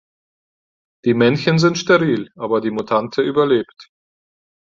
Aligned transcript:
Die 1.05 1.13
Männchen 1.13 1.59
sind 1.59 1.77
steril, 1.77 2.31
aber 2.35 2.59
die 2.59 2.71
Mutante 2.71 3.21
überlebt. 3.21 3.87